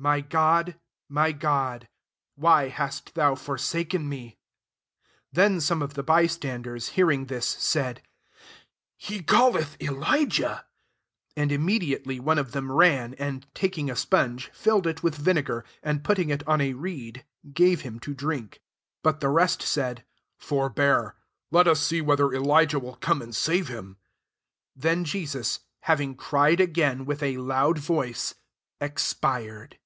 [0.00, 0.80] My God,
[1.10, 1.86] my God,
[2.34, 4.38] why hast thou forsaken me?
[5.34, 8.00] 47 Then some of the by standers, hearing r///«, said,
[8.96, 10.64] «He calleth Elijah."
[11.36, 15.66] 48 And immediately one of them ran, and taking a sponge, filled it with vinegar)
[15.84, 18.62] suid putting it on a reed, gave hkn to drink.
[19.02, 20.06] 49 But the rest said,
[20.40, 21.12] ''Forbear:
[21.52, 23.98] letua see whether Elijah will come and save him.''
[24.76, 28.32] 50 Then Jesus, having cried again with a loud voice,
[28.80, 29.76] expired.